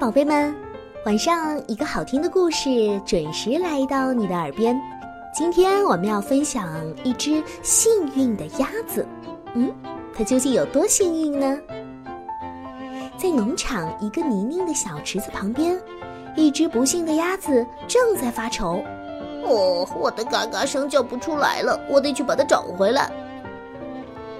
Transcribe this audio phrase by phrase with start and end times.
[0.00, 0.54] 宝贝们，
[1.06, 4.80] 晚上一个好听的故事准时来到你的耳边。
[5.34, 6.68] 今天我们要分享
[7.02, 9.04] 一只幸运的鸭子。
[9.54, 9.74] 嗯，
[10.14, 11.58] 它究竟有多幸运呢？
[13.16, 15.76] 在农场一个泥泞的小池子旁边，
[16.36, 18.80] 一只不幸的鸭子正在发愁。
[19.44, 23.10] 哦，我的嘎嘎声叫不出来了，我得去把它找回来。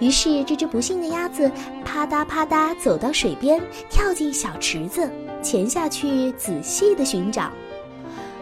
[0.00, 1.50] 于是，这只不幸的鸭子
[1.84, 5.08] 啪嗒啪嗒走到水边，跳进小池子，
[5.42, 7.50] 潜下去仔细的寻找。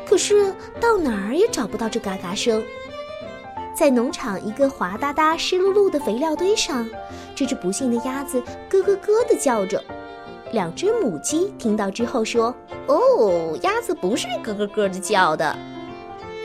[0.06, 2.62] 可是到哪儿也找不到这嘎嘎声。
[3.74, 6.88] 在农场一个滑哒哒、湿漉漉的肥料堆上，
[7.34, 9.82] 这只不幸的鸭子咯咯咯地叫着。
[10.52, 12.54] 两只母鸡听到之后说
[12.86, 15.56] ：“哦，鸭子不是咯咯咯的叫的。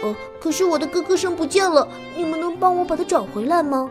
[0.01, 3.89] 哦，可是我的咯咯声不见了，你们能帮我把它找回来吗？”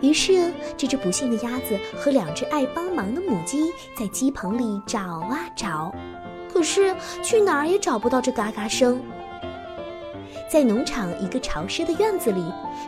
[0.00, 5.92] 于是，这只不幸的鸭子和两只爱帮忙的母鸡在鸡棚里找啊找，
[6.52, 9.00] 可是去哪儿也找不到这嘎嘎声。
[10.50, 12.42] 在农场一个潮湿的院子里，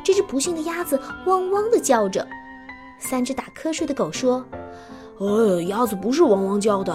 [0.04, 2.26] 这只不幸的鸭子汪汪地叫着。
[2.98, 4.44] 三只打瞌睡的狗说
[5.18, 6.92] ：“哎，鸭子不是汪汪叫的。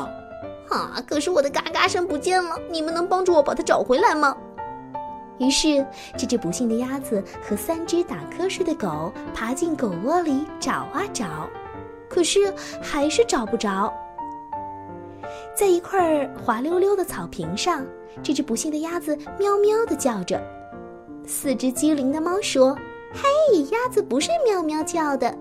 [0.69, 4.35] 啊，可是我的嘎嘎声不见了，你们能帮助我把它找回来吗？”
[5.37, 5.85] 于是，
[6.17, 11.49] 这只不幸的鸭子和三只打瞌睡的狗爬进狗窝里找啊找，
[12.07, 13.93] 可是还是找不着。
[15.53, 17.85] 在一块滑溜溜的草坪上，
[18.23, 20.41] 这只不幸的鸭子喵喵地叫着。
[21.25, 22.75] 四只机灵的猫说
[23.13, 25.33] ：“嘿，鸭子不是喵喵叫的。”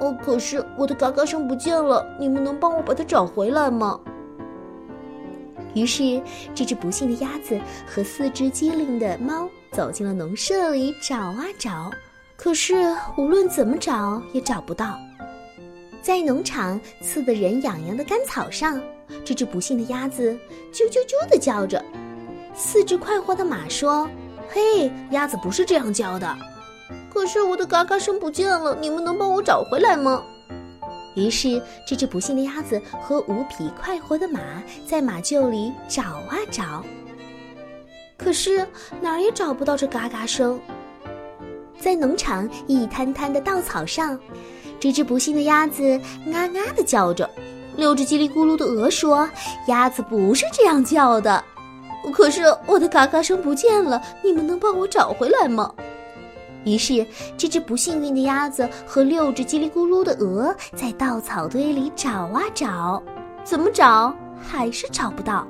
[0.00, 3.98] 哦，可是我的嘎嘎声不见了，你们能帮我把它找回来吗？
[5.76, 6.22] 于是，
[6.54, 11.90] 这只不幸的鸭子和四只机灵的猫走进了农舍里找啊找，
[12.34, 14.98] 可是无论怎么找也找不到。
[16.00, 18.80] 在农场刺得人痒痒的干草上，
[19.22, 20.32] 这只不幸的鸭子
[20.72, 21.84] 啾啾啾地叫着。
[22.54, 24.08] 四只快活的马说
[24.48, 26.34] ：“嘿，鸭子不是这样叫的。”
[27.12, 30.24] 可是我的嘎嘎声不见了，你们能帮我找回来吗？
[31.16, 34.38] 于是，这只不幸的鸭子和五匹快活的马
[34.86, 36.84] 在马厩里找啊找，
[38.16, 38.64] 可是
[39.00, 40.60] 哪儿也找不到这嘎嘎声。
[41.80, 44.18] 在农场一滩滩的稻草上，
[44.78, 45.98] 这只不幸的鸭子
[46.32, 47.28] 啊啊的叫着。
[47.76, 49.28] 六只叽里咕噜的鹅说
[49.68, 51.42] ：“鸭子不是这样叫的。”
[52.12, 55.74] 可是我的嘎嘎声不见了，你们能帮我找回来吗？
[56.66, 57.06] 于是，
[57.38, 63.00] 这只不幸运的鸭子和六只叽里咕噜的鹅在稻草堆里找啊找，
[63.44, 65.46] 怎么找还是找不到。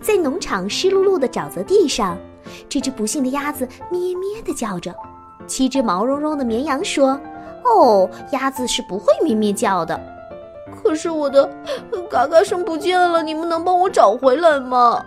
[0.00, 2.16] 在农场湿漉漉的沼泽地上，
[2.68, 4.94] 这只不幸的鸭子咩咩地叫着。
[5.48, 7.20] 七只毛茸茸的绵羊说
[7.66, 10.00] ：“哦，鸭子是不会咩咩叫的。”
[10.80, 11.44] 可是我的
[12.08, 15.04] 嘎嘎声不见了，你们能帮我找回来吗？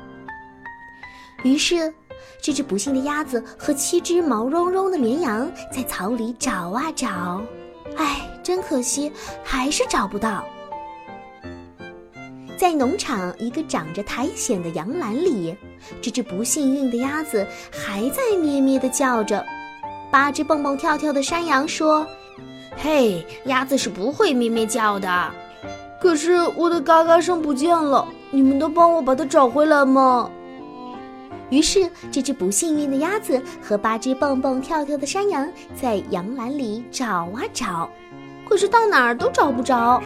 [1.43, 1.93] 于是。
[2.41, 7.41] 这只不幸的鸭子和七只毛茸茸的绵羊在草里找啊找，
[7.97, 9.11] 唉，真可惜，
[9.43, 10.43] 还是找不到。
[12.57, 15.55] 在农场一个长着苔藓的羊栏里，
[16.01, 19.45] 这只不幸运的鸭子还在咩咩地叫着。
[20.11, 22.05] 八只蹦蹦跳跳的山羊说
[22.75, 25.31] ：“嘿，鸭子是不会咩咩叫的。”
[26.01, 30.29] 可是我的嘎嘎声不见了，你们能帮我把它找回来吗？
[31.49, 37.89] 于是，这只不幸运的鸭子和八只蹦蹦跳跳的山羊在羊栏里找啊找，
[38.47, 40.01] 可是到哪儿都找不着。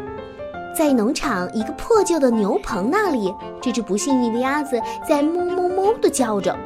[0.75, 6.57] 在农场一个破旧的牛棚那里，这只不幸运的鸭子在哞哞哞地叫着。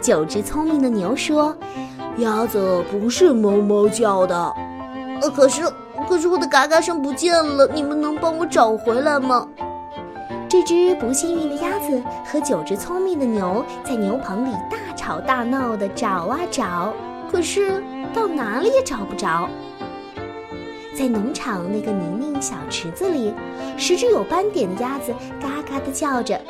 [0.00, 1.54] 九只聪明的牛说
[2.18, 4.54] ：“鸭子不是哞哞叫的。”
[5.20, 5.62] 呃，可是，
[6.08, 9.46] 可是我的嘎嘎声不见了，你们能帮我找回来吗？
[10.48, 16.92] 这只不幸运的鸭子和九只聪明的牛在牛棚里大吵大闹地找啊找，
[17.30, 17.82] 可是
[18.14, 19.48] 到哪里也找不着。
[20.96, 23.34] 在农场那个泥泞小池子里，
[23.76, 26.40] 十只有斑点的鸭子嘎嘎地叫着：“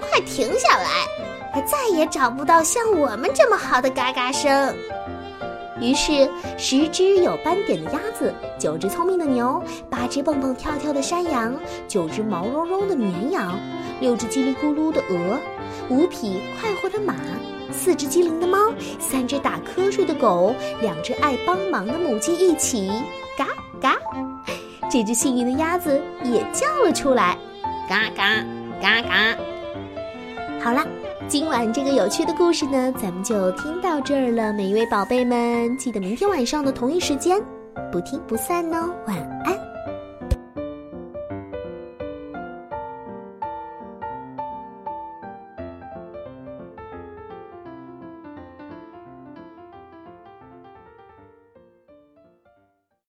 [0.00, 1.62] 快停下来！
[1.66, 4.74] 再也找不到像我们这么好的嘎嘎声。”
[5.80, 6.28] 于是，
[6.58, 11.54] 十只有斑点的鸭子，九只聪明的牛，八只蹦蹦跳跳的山羊，
[11.88, 13.58] 九只毛茸茸的绵羊，
[14.00, 15.38] 六只叽里咕噜的鹅，
[15.88, 17.14] 五匹快活的马，
[17.72, 22.90] 四只机灵的猫，三只打瞌睡的狗，两只爱帮忙的母鸡一起
[23.38, 23.46] 嘎
[23.80, 23.96] 嘎，
[24.90, 27.38] 这只幸运的鸭子也叫了出来，
[27.88, 28.44] 嘎嘎
[28.82, 29.36] 嘎嘎。
[30.62, 30.99] 好了。
[31.30, 34.52] 今晚这个有趣的故事呢，咱们就听到这儿了。
[34.52, 37.40] 每一位宝贝们，记得明天晚上的同一时间，
[37.92, 38.92] 不听不散哦。
[39.06, 39.59] 晚安。